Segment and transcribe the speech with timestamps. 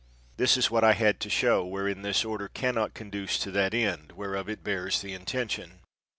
[0.37, 3.37] This is w T hat I had to show, wherein this order can not conduce
[3.37, 5.81] to that end, whereof it bears the intention.